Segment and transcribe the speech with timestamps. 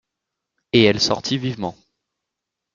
[0.73, 1.77] Et elle sortit vivement.